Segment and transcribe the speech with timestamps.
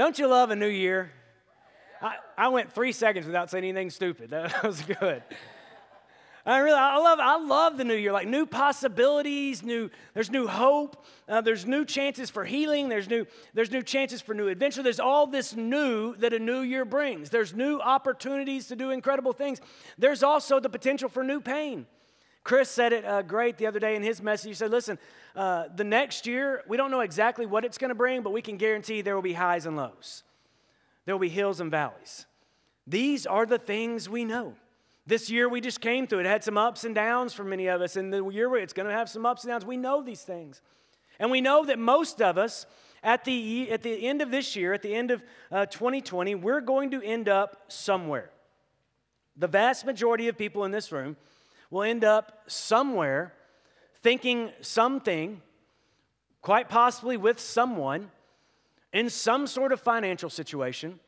[0.00, 1.12] Don't you love a new year?
[2.00, 4.30] I, I went three seconds without saying anything stupid.
[4.30, 5.22] That was good.
[6.46, 8.10] I really, I love, I love the new year.
[8.10, 9.90] Like new possibilities, new.
[10.14, 11.04] There's new hope.
[11.28, 12.88] Uh, there's new chances for healing.
[12.88, 14.82] There's new, there's new chances for new adventure.
[14.82, 17.28] There's all this new that a new year brings.
[17.28, 19.60] There's new opportunities to do incredible things.
[19.98, 21.84] There's also the potential for new pain.
[22.42, 24.48] Chris said it uh, great the other day in his message.
[24.48, 24.98] He said, "Listen,
[25.36, 28.42] uh, the next year we don't know exactly what it's going to bring, but we
[28.42, 30.22] can guarantee there will be highs and lows.
[31.04, 32.26] There will be hills and valleys.
[32.86, 34.54] These are the things we know."
[35.06, 37.80] This year we just came through, it had some ups and downs for many of
[37.80, 37.96] us.
[37.96, 39.64] And the year it's going to have some ups and downs.
[39.64, 40.60] We know these things.
[41.18, 42.64] And we know that most of us,
[43.02, 46.60] at the, at the end of this year, at the end of uh, 2020, we're
[46.60, 48.30] going to end up somewhere.
[49.36, 51.16] The vast majority of people in this room
[51.70, 53.32] will end up somewhere
[54.02, 55.40] thinking something,
[56.42, 58.10] quite possibly with someone,
[58.92, 60.98] in some sort of financial situation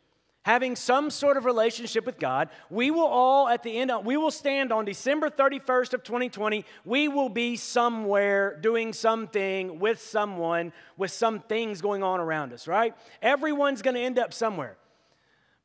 [0.43, 4.31] having some sort of relationship with God, we will all at the end, we will
[4.31, 11.11] stand on December 31st of 2020, we will be somewhere doing something with someone, with
[11.11, 12.95] some things going on around us, right?
[13.23, 14.77] Everyone's going to end up somewhere.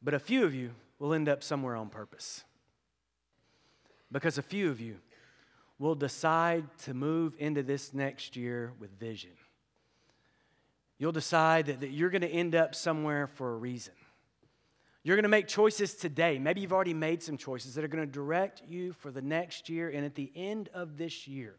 [0.01, 2.43] But a few of you will end up somewhere on purpose.
[4.11, 4.97] Because a few of you
[5.79, 9.31] will decide to move into this next year with vision.
[10.97, 13.93] You'll decide that, that you're going to end up somewhere for a reason.
[15.03, 16.39] You're going to make choices today.
[16.39, 19.69] Maybe you've already made some choices that are going to direct you for the next
[19.69, 19.89] year.
[19.89, 21.55] And at the end of this year,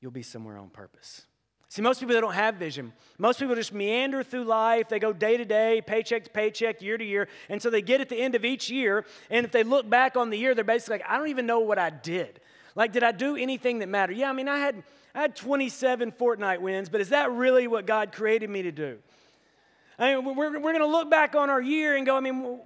[0.00, 1.26] you'll be somewhere on purpose.
[1.68, 2.92] See, most people they don't have vision.
[3.18, 4.88] Most people just meander through life.
[4.88, 7.28] They go day to day, paycheck to paycheck, year to year.
[7.48, 10.16] And so they get at the end of each year, and if they look back
[10.16, 12.40] on the year, they're basically like, I don't even know what I did.
[12.76, 14.16] Like, did I do anything that mattered?
[14.16, 14.82] Yeah, I mean, I had
[15.16, 18.98] I had 27 Fortnite wins, but is that really what God created me to do?
[19.98, 22.60] I mean, we're, we're going to look back on our year and go, I mean,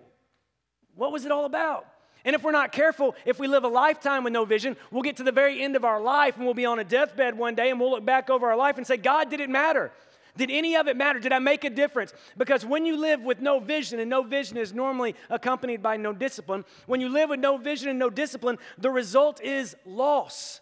[0.97, 1.87] what was it all about?
[2.25, 5.17] And if we're not careful, if we live a lifetime with no vision, we'll get
[5.17, 7.71] to the very end of our life and we'll be on a deathbed one day
[7.71, 9.91] and we'll look back over our life and say, God, did it matter?
[10.37, 11.19] Did any of it matter?
[11.19, 12.13] Did I make a difference?
[12.37, 16.13] Because when you live with no vision, and no vision is normally accompanied by no
[16.13, 20.61] discipline, when you live with no vision and no discipline, the result is loss.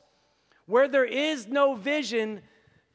[0.66, 2.40] Where there is no vision,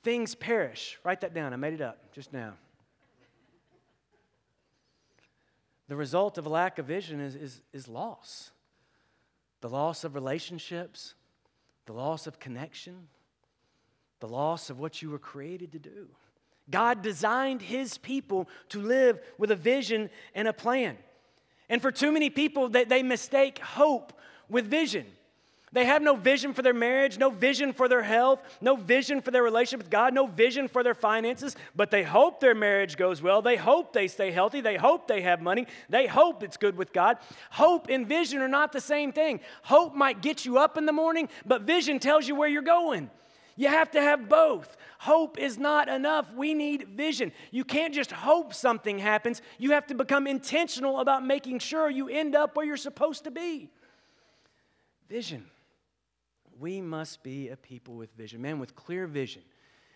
[0.04, 1.00] things perish.
[1.04, 1.54] Write that down.
[1.54, 2.54] I made it up just now.
[5.88, 8.52] The result of a lack of vision is, is, is loss
[9.62, 11.14] the loss of relationships,
[11.86, 13.08] the loss of connection,
[14.20, 16.10] the loss of what you were created to do.
[16.70, 20.98] God designed His people to live with a vision and a plan.
[21.70, 24.12] And for too many people, they, they mistake hope
[24.50, 25.06] with vision.
[25.74, 29.32] They have no vision for their marriage, no vision for their health, no vision for
[29.32, 33.24] their relationship with God, no vision for their finances, but they hope their marriage goes
[33.24, 33.42] well.
[33.42, 34.62] They hope they stay healthy.
[34.62, 35.66] They hope they have money.
[35.90, 37.18] They hope it's good with God.
[37.50, 39.40] Hope and vision are not the same thing.
[39.64, 43.10] Hope might get you up in the morning, but vision tells you where you're going.
[43.56, 44.78] You have to have both.
[45.00, 46.32] Hope is not enough.
[46.36, 47.32] We need vision.
[47.50, 49.42] You can't just hope something happens.
[49.58, 53.32] You have to become intentional about making sure you end up where you're supposed to
[53.32, 53.72] be.
[55.10, 55.46] Vision
[56.64, 59.42] we must be a people with vision, man, with clear vision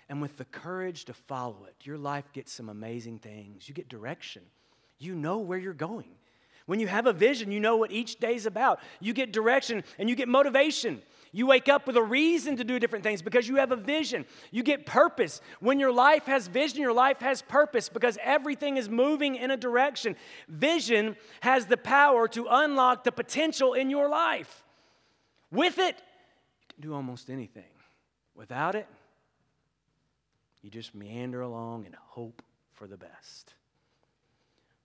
[0.09, 1.85] and with the courage to follow it.
[1.85, 3.69] Your life gets some amazing things.
[3.69, 4.41] You get direction,
[4.99, 6.09] you know where you're going.
[6.65, 8.81] When you have a vision, you know what each day's about.
[8.99, 11.01] You get direction and you get motivation.
[11.31, 14.25] You wake up with a reason to do different things because you have a vision.
[14.51, 15.39] You get purpose.
[15.61, 19.57] When your life has vision, your life has purpose because everything is moving in a
[19.57, 20.17] direction.
[20.49, 24.65] Vision has the power to unlock the potential in your life.
[25.49, 25.95] With it,
[26.79, 27.63] do almost anything.
[28.35, 28.87] Without it,
[30.61, 32.41] you just meander along and hope
[32.73, 33.53] for the best.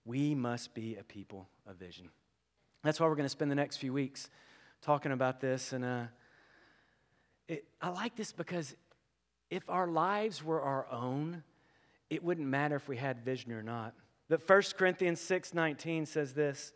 [0.05, 2.09] We must be a people of vision.
[2.83, 4.29] That's why we're going to spend the next few weeks
[4.81, 5.71] talking about this.
[5.71, 6.03] And uh,
[7.47, 8.75] it, I like this because
[9.49, 11.43] if our lives were our own,
[12.09, 13.93] it wouldn't matter if we had vision or not.
[14.29, 16.73] But 1 Corinthians 6:19 says this,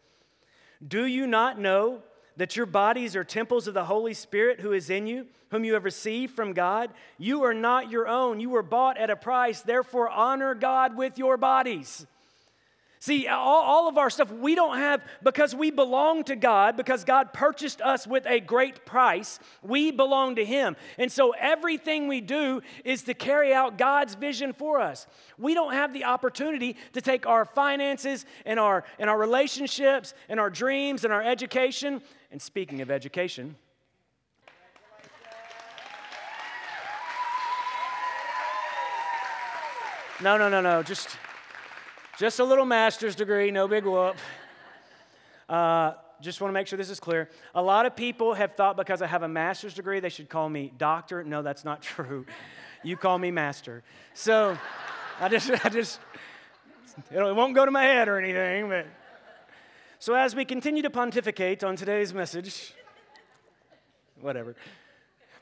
[0.85, 2.03] "Do you not know
[2.37, 5.73] that your bodies are temples of the Holy Spirit who is in you, whom you
[5.73, 6.91] have received from God.
[7.17, 8.39] You are not your own.
[8.39, 9.61] You were bought at a price.
[9.61, 12.05] Therefore, honor God with your bodies.
[12.99, 17.03] See, all, all, of our stuff we don't have because we belong to God, because
[17.03, 19.39] God purchased us with a great price.
[19.61, 20.75] We belong to Him.
[20.97, 25.05] And so everything we do is to carry out God's vision for us.
[25.37, 30.39] We don't have the opportunity to take our finances and our, and our relationships and
[30.39, 32.01] our dreams and our education.
[32.31, 33.55] And speaking of education,
[40.19, 41.15] no, no, no, no, just
[42.17, 44.15] Just a little master's degree, no big whoop.
[45.47, 47.29] Uh, just want to make sure this is clear.
[47.53, 50.49] A lot of people have thought because I have a master's degree, they should call
[50.49, 51.23] me doctor.
[51.23, 52.25] No, that's not true.
[52.83, 53.83] You call me master.
[54.15, 54.57] So
[55.19, 55.99] I just, I just,
[57.11, 58.87] it won't go to my head or anything, but.
[59.99, 62.73] So as we continue to pontificate on today's message,
[64.21, 64.55] whatever.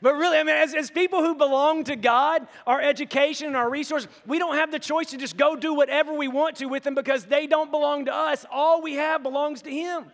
[0.01, 3.69] But really, I mean, as, as people who belong to God, our education and our
[3.69, 6.83] resources, we don't have the choice to just go do whatever we want to with
[6.83, 8.45] them because they don't belong to us.
[8.51, 10.05] All we have belongs to Him.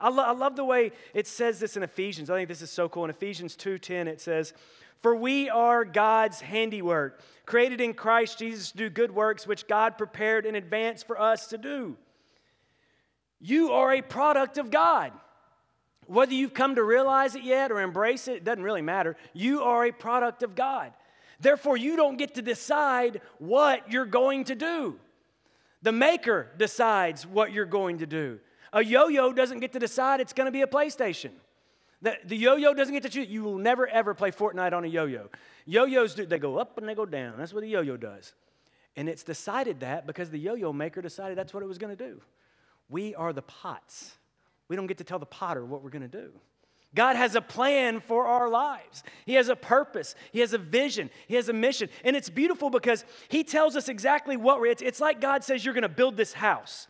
[0.00, 2.30] I, lo- I love the way it says this in Ephesians.
[2.30, 3.04] I think this is so cool.
[3.04, 4.52] In Ephesians 2:10, it says,
[5.00, 9.98] For we are God's handiwork, created in Christ Jesus to do good works which God
[9.98, 11.96] prepared in advance for us to do.
[13.40, 15.12] You are a product of God.
[16.10, 19.16] Whether you've come to realize it yet or embrace it, it doesn't really matter.
[19.32, 20.92] You are a product of God.
[21.38, 24.98] Therefore, you don't get to decide what you're going to do.
[25.82, 28.40] The maker decides what you're going to do.
[28.72, 31.30] A yo yo doesn't get to decide it's going to be a PlayStation.
[32.02, 33.28] The, the yo yo doesn't get to choose.
[33.28, 35.28] You will never, ever play Fortnite on a yo yo.
[35.64, 37.34] Yo yos, do, they go up and they go down.
[37.38, 38.34] That's what a yo yo does.
[38.96, 41.96] And it's decided that because the yo yo maker decided that's what it was going
[41.96, 42.20] to do.
[42.88, 44.16] We are the pots.
[44.70, 46.30] We don't get to tell the potter what we're going to do.
[46.94, 49.02] God has a plan for our lives.
[49.26, 50.14] He has a purpose.
[50.32, 51.10] He has a vision.
[51.26, 51.88] He has a mission.
[52.04, 55.64] And it's beautiful because He tells us exactly what we're, it's, it's like God says,
[55.64, 56.86] You're going to build this house.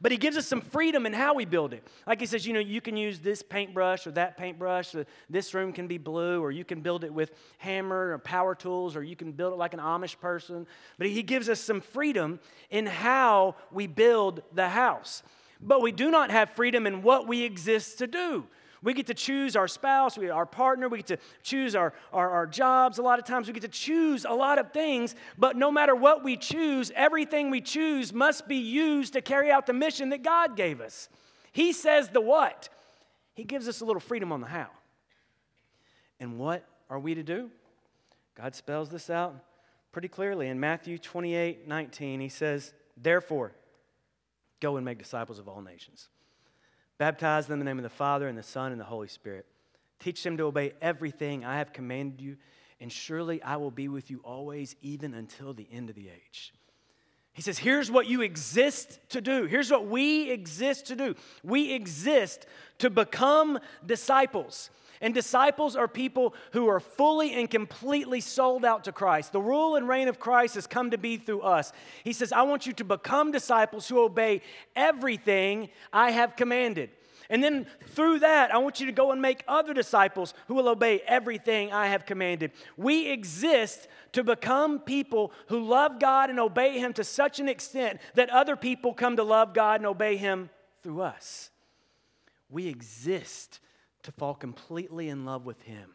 [0.00, 1.86] But He gives us some freedom in how we build it.
[2.04, 4.92] Like He says, You know, you can use this paintbrush or that paintbrush.
[4.96, 8.56] Or this room can be blue, or you can build it with hammer or power
[8.56, 10.66] tools, or you can build it like an Amish person.
[10.98, 12.40] But He gives us some freedom
[12.70, 15.22] in how we build the house.
[15.62, 18.46] But we do not have freedom in what we exist to do.
[18.82, 22.30] We get to choose our spouse, we, our partner, we get to choose our, our,
[22.30, 22.98] our, jobs.
[22.98, 25.94] A lot of times we get to choose a lot of things, but no matter
[25.94, 30.22] what we choose, everything we choose must be used to carry out the mission that
[30.22, 31.10] God gave us.
[31.52, 32.70] He says the what,
[33.34, 34.68] He gives us a little freedom on the how.
[36.18, 37.50] And what are we to do?
[38.34, 39.44] God spells this out
[39.92, 40.48] pretty clearly.
[40.48, 43.52] In Matthew 28 19, He says, Therefore,
[44.60, 46.08] Go and make disciples of all nations.
[46.98, 49.46] Baptize them in the name of the Father, and the Son, and the Holy Spirit.
[49.98, 52.36] Teach them to obey everything I have commanded you,
[52.80, 56.52] and surely I will be with you always, even until the end of the age.
[57.40, 59.46] He says, Here's what you exist to do.
[59.46, 61.14] Here's what we exist to do.
[61.42, 62.44] We exist
[62.80, 64.68] to become disciples.
[65.00, 69.32] And disciples are people who are fully and completely sold out to Christ.
[69.32, 71.72] The rule and reign of Christ has come to be through us.
[72.04, 74.42] He says, I want you to become disciples who obey
[74.76, 76.90] everything I have commanded.
[77.30, 80.68] And then through that, I want you to go and make other disciples who will
[80.68, 82.50] obey everything I have commanded.
[82.76, 88.00] We exist to become people who love God and obey Him to such an extent
[88.14, 90.50] that other people come to love God and obey Him
[90.82, 91.50] through us.
[92.50, 93.60] We exist
[94.02, 95.88] to fall completely in love with Him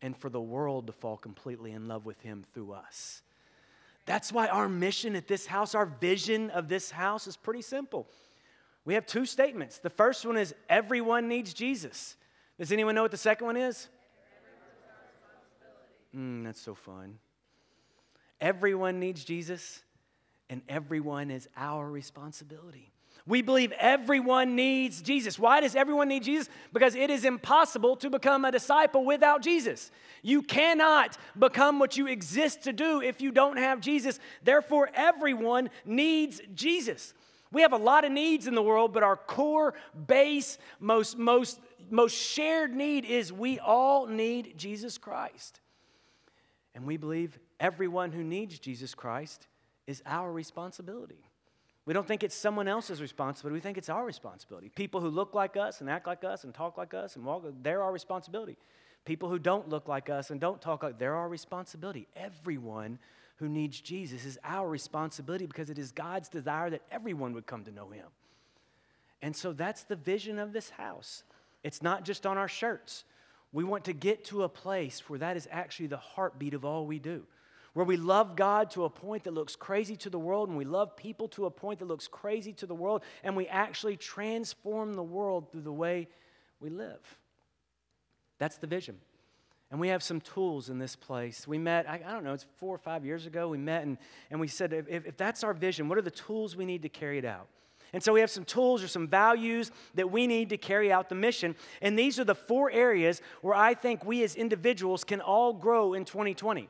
[0.00, 3.22] and for the world to fall completely in love with Him through us.
[4.06, 8.08] That's why our mission at this house, our vision of this house is pretty simple.
[8.90, 9.78] We have two statements.
[9.78, 12.16] The first one is everyone needs Jesus.
[12.58, 13.86] Does anyone know what the second one is?
[16.12, 17.20] Mm, that's so fun.
[18.40, 19.84] Everyone needs Jesus,
[20.48, 22.90] and everyone is our responsibility.
[23.28, 25.38] We believe everyone needs Jesus.
[25.38, 26.48] Why does everyone need Jesus?
[26.72, 29.92] Because it is impossible to become a disciple without Jesus.
[30.20, 34.18] You cannot become what you exist to do if you don't have Jesus.
[34.42, 37.14] Therefore, everyone needs Jesus.
[37.52, 39.74] We have a lot of needs in the world, but our core,
[40.06, 45.60] base, most, most, most shared need is we all need Jesus Christ.
[46.74, 49.48] And we believe everyone who needs Jesus Christ
[49.86, 51.24] is our responsibility.
[51.86, 53.54] We don't think it's someone else's responsibility.
[53.54, 54.68] We think it's our responsibility.
[54.68, 57.44] People who look like us and act like us and talk like us and walk,
[57.62, 58.56] they're our responsibility.
[59.04, 62.06] People who don't look like us and don't talk like, they're our responsibility.
[62.14, 62.98] Everyone
[63.40, 67.64] who needs Jesus is our responsibility because it is God's desire that everyone would come
[67.64, 68.06] to know him.
[69.22, 71.24] And so that's the vision of this house.
[71.64, 73.04] It's not just on our shirts.
[73.52, 76.86] We want to get to a place where that is actually the heartbeat of all
[76.86, 77.26] we do
[77.72, 80.64] where we love God to a point that looks crazy to the world, and we
[80.64, 84.94] love people to a point that looks crazy to the world, and we actually transform
[84.94, 86.08] the world through the way
[86.58, 86.98] we live.
[88.38, 88.96] That's the vision.
[89.70, 91.46] And we have some tools in this place.
[91.46, 93.98] We met, I, I don't know, it's four or five years ago, we met and,
[94.30, 96.88] and we said, if, if that's our vision, what are the tools we need to
[96.88, 97.46] carry it out?
[97.92, 101.08] And so we have some tools or some values that we need to carry out
[101.08, 101.56] the mission.
[101.82, 105.94] And these are the four areas where I think we as individuals can all grow
[105.94, 106.68] in 2020.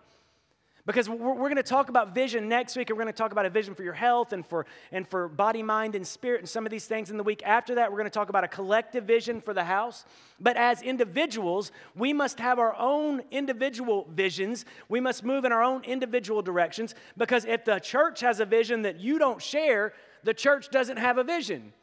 [0.86, 3.44] Because we're, going to talk about vision next week, and we're going to talk about
[3.44, 6.64] a vision for your health and for, and for body, mind, and spirit, and some
[6.64, 7.10] of these things.
[7.10, 9.64] In the week after that, we're going to talk about a collective vision for the
[9.64, 10.06] house.
[10.40, 14.64] But as individuals, we must have our own individual visions.
[14.88, 16.94] We must move in our own individual directions.
[17.16, 19.92] Because if the church has a vision that you don't share,
[20.24, 21.74] the church doesn't have a vision.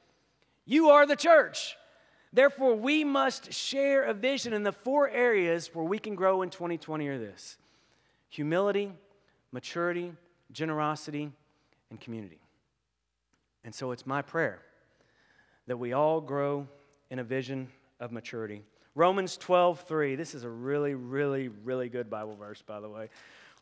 [0.65, 1.77] You are the church.
[2.33, 6.49] Therefore, we must share a vision in the four areas where we can grow in
[6.49, 7.57] 2020 are this
[8.29, 8.91] humility,
[9.51, 10.13] maturity,
[10.51, 11.31] generosity,
[11.89, 12.39] and community.
[13.63, 14.61] And so it's my prayer
[15.67, 16.67] that we all grow
[17.09, 17.67] in a vision
[17.99, 18.63] of maturity.
[18.95, 20.15] Romans 12, 3.
[20.15, 23.09] This is a really, really, really good Bible verse, by the way.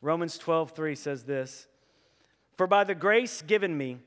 [0.02, 1.68] Romans 12, 3 says this
[2.56, 3.98] For by the grace given me,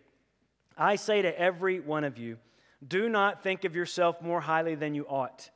[0.77, 2.39] I say to every one of you,
[2.87, 5.51] do not think of yourself more highly than you ought,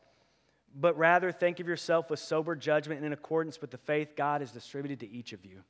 [0.75, 4.41] but rather think of yourself with sober judgment and in accordance with the faith God
[4.41, 5.63] has distributed to each of you.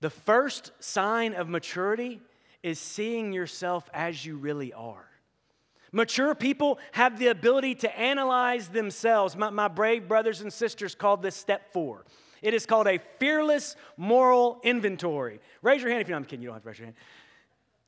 [0.00, 2.20] The first sign of maturity
[2.62, 5.06] is seeing yourself as you really are.
[5.92, 9.36] Mature people have the ability to analyze themselves.
[9.36, 12.04] My, my, brave brothers and sisters called this step four.
[12.40, 15.38] It is called a fearless moral inventory.
[15.60, 16.42] Raise your hand if you know I'm kidding.
[16.42, 16.96] You don't have to raise your hand.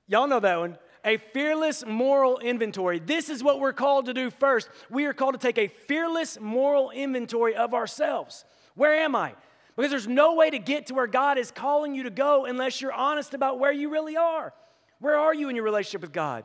[0.07, 2.99] Y'all know that one a fearless moral inventory.
[2.99, 4.69] This is what we're called to do first.
[4.91, 8.45] We are called to take a fearless moral inventory of ourselves.
[8.75, 9.35] Where am I?
[9.77, 12.81] Because there's no way to get to where God is calling you to go unless
[12.81, 14.55] you're honest about where you really are.
[15.01, 16.45] Where are you in your relationship with God?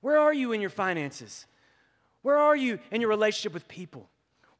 [0.00, 1.46] Where are you in your finances?
[2.22, 4.08] Where are you in your relationship with people?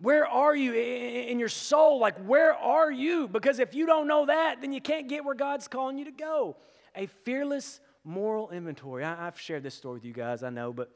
[0.01, 2.01] Where are you in your soul?
[2.01, 3.29] Like, where are you?
[3.29, 6.11] Because if you don't know that, then you can't get where God's calling you to
[6.11, 6.57] go.
[6.97, 9.04] A fearless moral inventory.
[9.04, 10.90] I, have shared this story with you guys, I know, but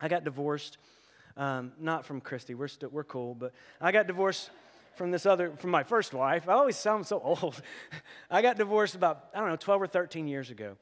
[0.00, 0.78] I got divorced.
[1.36, 4.50] Um, not from Christy, we're, still, we're cool, but I got divorced
[4.96, 6.48] from this other, from my first wife.
[6.48, 7.62] I always sound so old.
[8.30, 10.76] I got divorced about, I don't know, 12 or 13 years ago.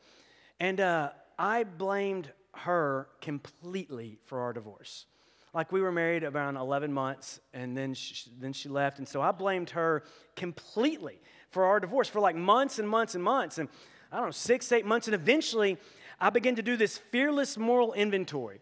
[0.58, 5.06] And uh, I blamed her completely for our divorce.
[5.52, 8.98] Like we were married around 11 months and then she, then she left.
[8.98, 10.04] And so I blamed her
[10.36, 13.58] completely for our divorce for like months and months and months.
[13.58, 13.68] And
[14.12, 15.06] I don't know, six, eight months.
[15.06, 15.78] And eventually,
[16.20, 18.60] I began to do this fearless moral inventory.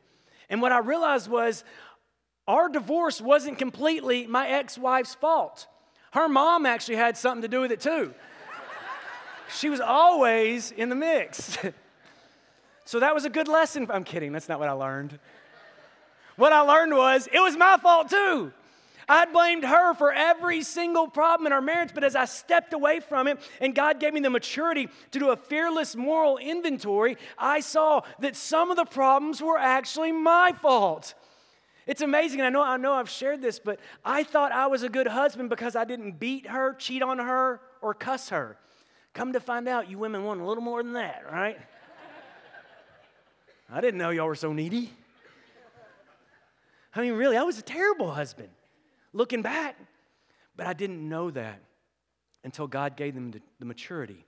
[0.51, 1.65] And what I realized was
[2.47, 5.67] our divorce wasn't completely my ex wife's fault.
[6.13, 8.15] Her mom actually had something to do with it too.
[9.55, 11.59] she was always in the mix.
[12.85, 13.87] so that was a good lesson.
[13.91, 15.19] I'm kidding, that's not what I learned.
[16.37, 18.53] What I learned was it was my fault too.
[19.09, 23.01] I blamed her for every single problem in our marriage, but as I stepped away
[23.01, 27.61] from it and God gave me the maturity to do a fearless moral inventory, I
[27.61, 31.15] saw that some of the problems were actually my fault.
[31.87, 32.43] It's amazing.
[32.43, 35.49] I know, I know I've shared this, but I thought I was a good husband
[35.49, 38.59] because I didn't beat her, cheat on her, or cuss her.
[39.15, 41.59] Come to find out, you women want a little more than that, right?
[43.73, 44.93] I didn't know y'all were so needy.
[46.95, 48.51] I mean, really, I was a terrible husband
[49.13, 49.77] looking back.
[50.57, 51.61] But I didn't know that
[52.45, 54.25] until God gave them the, maturity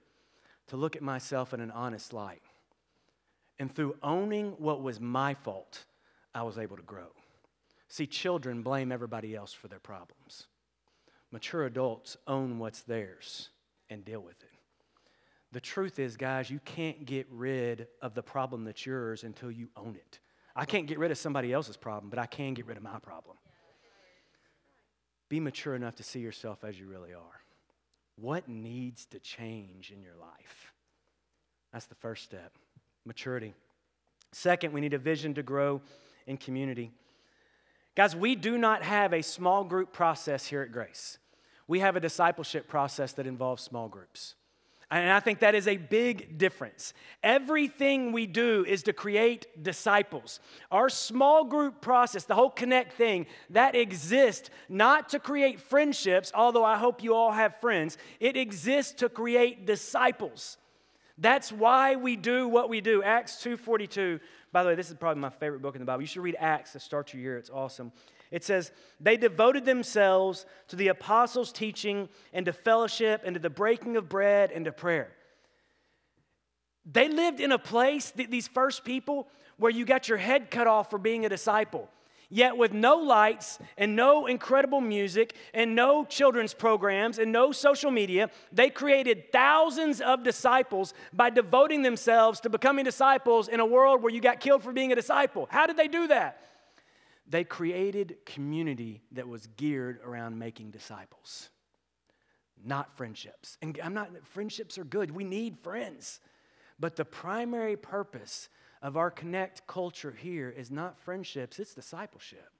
[0.69, 2.43] to look at myself in an honest light.
[3.59, 5.85] And through owning what was my fault,
[6.35, 7.09] I was able to grow.
[7.89, 10.47] See, children blame everybody else for their problems.
[11.33, 13.51] Mature adults own what's theirs
[13.89, 14.51] and deal with it.
[15.53, 19.69] The truth is, guys, you can't get rid of the problem that's yours until you
[19.77, 20.21] own it.
[20.55, 22.99] I can't get rid of somebody else's problem, but I can get rid of my
[23.01, 23.37] problem.
[25.31, 27.41] Be mature enough to see yourself as you really are.
[28.17, 30.73] What needs to change in your life?
[31.73, 32.53] That's the first step
[33.07, 33.55] maturity.
[34.33, 35.81] Second, we need a vision to grow
[36.27, 36.91] in community.
[37.97, 41.19] Guys, we do not have a small group process here at Grace.
[41.67, 44.35] We have a discipleship process that involves small groups.
[44.91, 46.95] And I think that is a big difference.
[47.23, 50.41] Everything we do is to create disciples.
[50.73, 56.65] Our small group process, the whole connect thing, that exists not to create friendships, although
[56.65, 57.99] I hope you all have friends.
[58.19, 60.57] It exists to create disciples.
[61.19, 63.03] That's why we do what we do.
[63.03, 64.19] Acts 2:42.
[64.51, 66.01] By the way, this is probably my favorite book in the Bible.
[66.01, 67.37] You should read Acts to start your year.
[67.37, 67.93] It's awesome.
[68.31, 68.71] It says,
[69.01, 74.09] They devoted themselves to the apostles' teaching and to fellowship and to the breaking of
[74.09, 75.13] bread and to prayer.
[76.91, 80.91] They lived in a place, these first people, where you got your head cut off
[80.91, 81.89] for being a disciple.
[82.33, 87.91] Yet, with no lights and no incredible music and no children's programs and no social
[87.91, 94.01] media, they created thousands of disciples by devoting themselves to becoming disciples in a world
[94.01, 95.49] where you got killed for being a disciple.
[95.51, 96.41] How did they do that?
[97.31, 101.49] They created community that was geared around making disciples.
[102.63, 103.57] not friendships.
[103.63, 105.11] And I'm not, friendships are good.
[105.11, 106.21] We need friends.
[106.79, 108.51] But the primary purpose
[108.83, 112.51] of our connect culture here is not friendships, it's discipleship.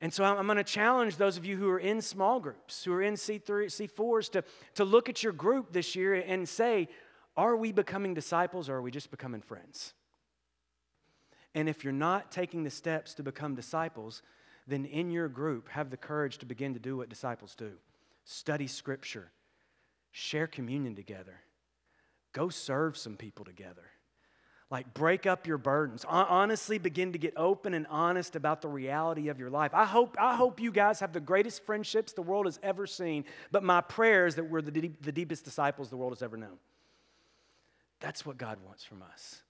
[0.00, 2.92] And so I'm going to challenge those of you who are in small groups, who
[2.92, 4.44] are in C3, C4s, to,
[4.76, 6.88] to look at your group this year and say,
[7.36, 9.94] are we becoming disciples or are we just becoming friends?
[11.58, 14.22] And if you're not taking the steps to become disciples,
[14.68, 17.72] then in your group, have the courage to begin to do what disciples do
[18.24, 19.32] study scripture,
[20.12, 21.40] share communion together,
[22.32, 23.82] go serve some people together.
[24.70, 26.04] Like, break up your burdens.
[26.06, 29.72] Honestly, begin to get open and honest about the reality of your life.
[29.74, 33.24] I hope, I hope you guys have the greatest friendships the world has ever seen,
[33.50, 36.36] but my prayer is that we're the, deep, the deepest disciples the world has ever
[36.36, 36.58] known.
[37.98, 39.42] That's what God wants from us.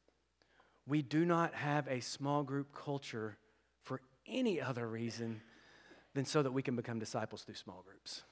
[0.88, 3.37] We do not have a small group culture
[3.83, 5.42] for any other reason
[6.14, 8.23] than so that we can become disciples through small groups.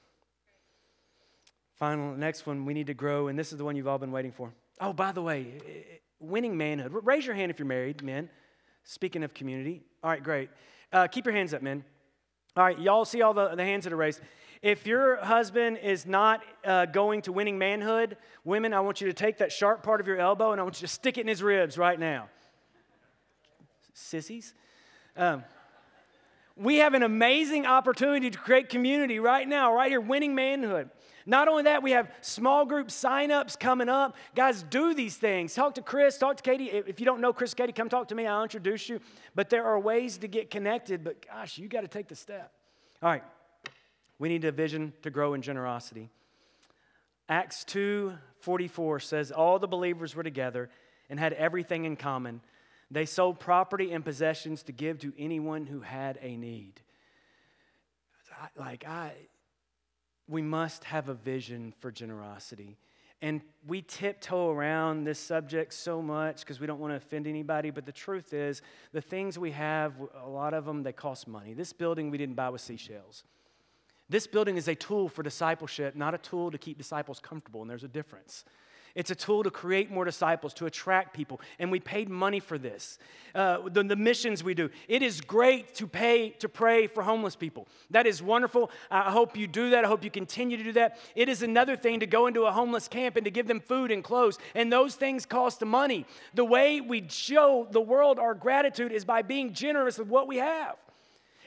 [1.75, 4.11] Final, next one, we need to grow, and this is the one you've all been
[4.11, 4.51] waiting for.
[4.81, 6.91] Oh, by the way, winning manhood.
[7.03, 8.29] Raise your hand if you're married, men.
[8.83, 9.83] Speaking of community.
[10.03, 10.49] All right, great.
[10.91, 11.83] Uh, keep your hands up, men.
[12.55, 14.21] All right, y'all see all the, the hands that are raised.
[14.63, 19.13] If your husband is not uh, going to winning manhood, women, I want you to
[19.13, 21.27] take that sharp part of your elbow and I want you to stick it in
[21.27, 22.29] his ribs right now.
[23.97, 24.53] Sissies.
[25.15, 25.43] Um,
[26.55, 30.89] we have an amazing opportunity to create community right now, right here, winning manhood.
[31.25, 34.15] Not only that, we have small group signups coming up.
[34.35, 35.53] Guys, do these things.
[35.53, 36.69] Talk to Chris, talk to Katie.
[36.69, 38.27] If you don't know Chris, Katie, come talk to me.
[38.27, 38.99] I'll introduce you.
[39.35, 42.51] But there are ways to get connected, but gosh, you got to take the step.
[43.01, 43.23] All right,
[44.19, 46.09] we need a vision to grow in generosity.
[47.27, 50.69] Acts 2 44 says, All the believers were together
[51.09, 52.41] and had everything in common.
[52.89, 56.81] They sold property and possessions to give to anyone who had a need.
[58.55, 59.13] Like, I,
[60.27, 62.77] we must have a vision for generosity.
[63.21, 67.71] And we tiptoe around this subject so much because we don't want to offend anybody.
[67.71, 68.61] But the truth is,
[68.93, 71.53] the things we have, a lot of them, they cost money.
[71.53, 73.23] This building we didn't buy with seashells.
[74.07, 77.61] This building is a tool for discipleship, not a tool to keep disciples comfortable.
[77.61, 78.45] And there's a difference.
[78.97, 81.39] It's a tool to create more disciples, to attract people.
[81.59, 82.97] And we paid money for this.
[83.35, 84.71] Uh, the, the missions we do.
[84.87, 87.67] It is great to pay to pray for homeless people.
[87.91, 88.71] That is wonderful.
[88.89, 89.85] I hope you do that.
[89.85, 90.97] I hope you continue to do that.
[91.15, 93.91] It is another thing to go into a homeless camp and to give them food
[93.91, 94.39] and clothes.
[94.55, 96.07] And those things cost money.
[96.33, 100.37] The way we show the world our gratitude is by being generous with what we
[100.37, 100.75] have.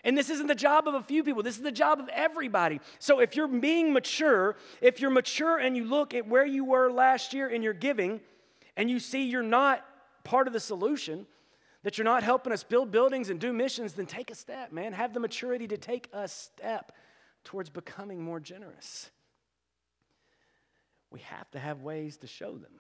[0.04, 2.80] And this isn't the job of a few people, this is the job of everybody.
[2.98, 6.90] So if you're being mature, if you're mature and you look at where you were
[6.90, 8.20] last year in your giving,
[8.76, 9.84] and you see you're not
[10.24, 11.26] part of the solution,
[11.82, 14.92] that you're not helping us build buildings and do missions, then take a step, man.
[14.92, 16.92] Have the maturity to take a step
[17.44, 19.10] towards becoming more generous.
[21.10, 22.72] We have to have ways to show them.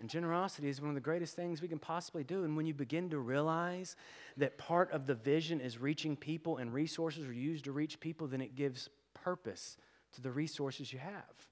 [0.00, 2.44] And generosity is one of the greatest things we can possibly do.
[2.44, 3.96] And when you begin to realize
[4.36, 8.28] that part of the vision is reaching people and resources are used to reach people,
[8.28, 9.76] then it gives purpose
[10.12, 11.48] to the resources you have.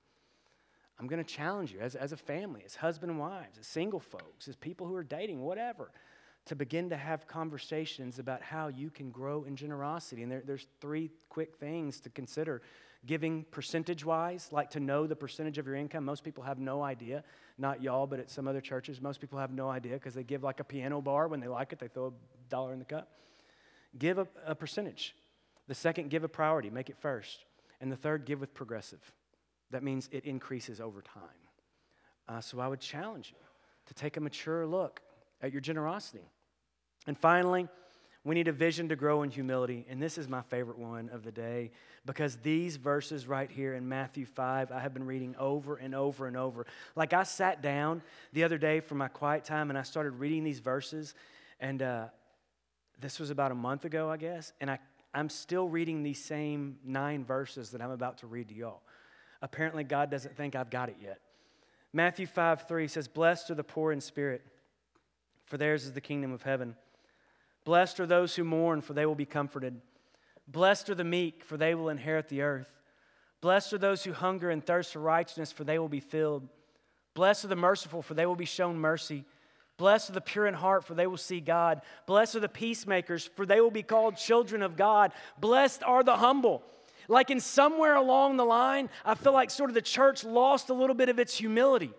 [0.99, 4.01] I'm going to challenge you as, as a family, as husband and wives, as single
[4.01, 5.91] folks, as people who are dating, whatever,
[6.47, 10.23] to begin to have conversations about how you can grow in generosity.
[10.23, 12.63] And there, there's three quick things to consider
[13.05, 16.05] giving percentage wise, like to know the percentage of your income.
[16.05, 17.23] Most people have no idea.
[17.59, 20.43] Not y'all, but at some other churches, most people have no idea because they give
[20.43, 21.29] like a piano bar.
[21.29, 22.13] When they like it, they throw a
[22.49, 23.09] dollar in the cup.
[23.99, 25.15] Give a, a percentage.
[25.69, 27.45] The second, give a priority, make it first.
[27.81, 29.01] And the third, give with progressive.
[29.71, 31.23] That means it increases over time.
[32.29, 33.45] Uh, so I would challenge you
[33.87, 35.01] to take a mature look
[35.43, 36.31] at your generosity.
[37.07, 37.69] And finally,
[38.25, 39.87] we need a vision to grow in humility.
[39.89, 41.71] And this is my favorite one of the day
[42.05, 46.27] because these verses right here in Matthew 5, I have been reading over and over
[46.27, 46.67] and over.
[46.97, 50.43] Like I sat down the other day for my quiet time and I started reading
[50.43, 51.15] these verses.
[51.61, 52.07] And uh,
[53.01, 54.53] this was about a month ago, I guess.
[54.61, 54.81] And I,
[55.15, 58.83] I'm still reading these same nine verses that I'm about to read to y'all.
[59.41, 61.21] Apparently, God doesn't think I've got it yet.
[61.93, 64.43] Matthew 5 3 says, Blessed are the poor in spirit,
[65.45, 66.75] for theirs is the kingdom of heaven.
[67.67, 69.81] Blessed are those who mourn, for they will be comforted.
[70.47, 72.71] Blessed are the meek, for they will inherit the earth.
[73.41, 76.49] Blessed are those who hunger and thirst for righteousness, for they will be filled.
[77.15, 79.25] Blessed are the merciful, for they will be shown mercy.
[79.79, 81.83] Blessed are the pure in heart, for they will see God.
[82.07, 85.11] Blessed are the peacemakers, for they will be called children of God.
[85.41, 86.63] Blessed are the humble.
[87.09, 90.75] Like in somewhere along the line, I feel like sort of the church lost a
[90.75, 91.91] little bit of its humility.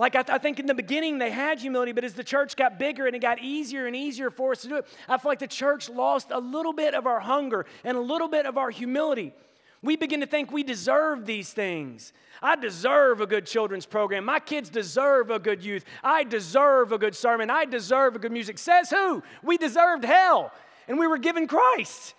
[0.00, 2.56] Like, I, th- I, think in the beginning they had humility, but as the church
[2.56, 5.30] got bigger and it got easier and easier for us to do it, I feel
[5.30, 8.56] like the church lost a little bit of our hunger and a little bit of
[8.56, 9.34] our humility.
[9.82, 12.14] We begin to think we deserve these things.
[12.40, 14.24] I deserve a good children's program.
[14.24, 15.84] My kids deserve a good youth.
[16.02, 17.50] I deserve a good sermon.
[17.50, 18.56] I deserve a good music.
[18.56, 19.22] Says who?
[19.42, 20.50] We deserved hell,
[20.88, 22.14] and we were given Christ.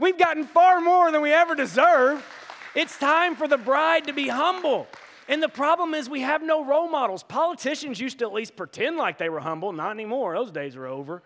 [0.00, 2.26] We've gotten far more than we ever deserve.
[2.74, 4.88] It's time for the bride to be humble.
[5.32, 7.22] And the problem is, we have no role models.
[7.22, 9.72] Politicians used to at least pretend like they were humble.
[9.72, 10.34] Not anymore.
[10.34, 11.22] Those days are over.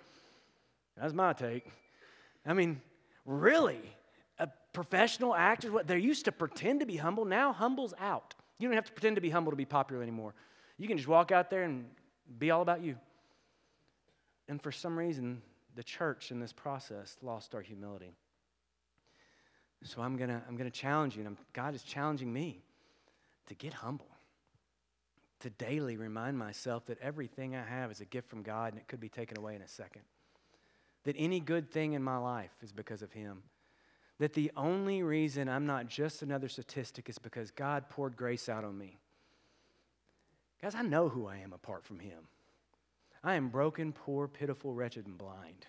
[0.97, 1.67] That's my take.
[2.47, 2.81] I mean,
[3.25, 3.81] really?
[4.39, 8.37] A professional actors, what they used to pretend to be humble, now humble's out.
[8.61, 10.35] You don't have to pretend to be humble to be popular anymore.
[10.79, 11.87] You can just walk out there and
[12.39, 12.95] be all about you.
[14.47, 15.43] And for some reason,
[15.75, 18.15] the church in this process lost our humility.
[19.83, 22.63] So I'm gonna I'm gonna challenge you, and I'm, God is challenging me
[23.47, 24.11] to get humble,
[25.41, 28.89] to daily remind myself that everything I have is a gift from God, and it
[28.89, 30.03] could be taken away in a second.
[31.05, 33.43] That any good thing in my life is because of Him.
[34.19, 38.65] That the only reason I'm not just another statistic is because God poured grace out
[38.65, 38.99] on me.
[40.63, 42.29] Guys, I know who I am apart from Him.
[43.23, 45.67] I am broken, poor, pitiful, wretched, and blind.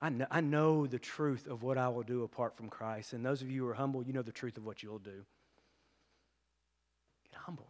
[0.00, 3.12] I know, I know the truth of what I will do apart from Christ.
[3.12, 5.24] And those of you who are humble, you know the truth of what you'll do.
[7.46, 7.68] Humble.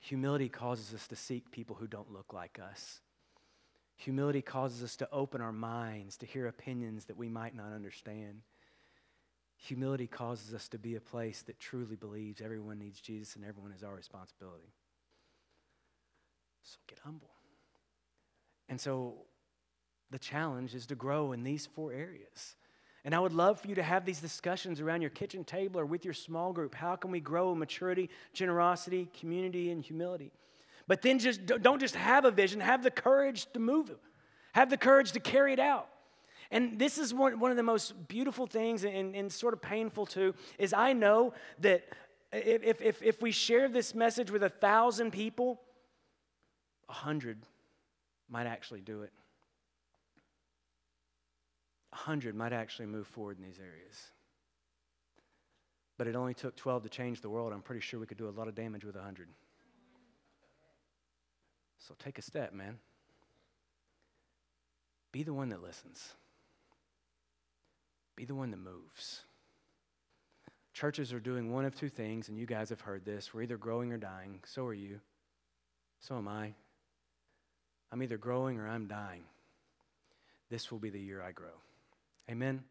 [0.00, 3.00] Humility causes us to seek people who don't look like us.
[3.96, 8.40] Humility causes us to open our minds to hear opinions that we might not understand.
[9.58, 13.72] Humility causes us to be a place that truly believes everyone needs Jesus and everyone
[13.72, 14.72] is our responsibility.
[16.62, 17.32] So get humble.
[18.70, 19.26] And so
[20.10, 22.56] the challenge is to grow in these four areas.
[23.04, 25.86] And I would love for you to have these discussions around your kitchen table or
[25.86, 26.74] with your small group.
[26.74, 30.32] How can we grow in maturity, generosity, community, and humility?
[30.86, 33.98] But then just don't just have a vision, have the courage to move it,
[34.52, 35.88] have the courage to carry it out.
[36.50, 40.04] And this is one, one of the most beautiful things and, and sort of painful
[40.04, 41.84] too, is I know that
[42.32, 45.60] if, if, if we share this message with a thousand people,
[46.88, 47.38] a hundred
[48.28, 49.12] might actually do it.
[52.06, 54.10] 100 might actually move forward in these areas.
[55.98, 57.52] But it only took 12 to change the world.
[57.52, 59.28] I'm pretty sure we could do a lot of damage with 100.
[61.78, 62.78] So take a step, man.
[65.12, 66.14] Be the one that listens,
[68.16, 69.22] be the one that moves.
[70.72, 73.34] Churches are doing one of two things, and you guys have heard this.
[73.34, 74.40] We're either growing or dying.
[74.46, 75.00] So are you.
[75.98, 76.54] So am I.
[77.92, 79.24] I'm either growing or I'm dying.
[80.48, 81.50] This will be the year I grow.
[82.30, 82.64] Amen.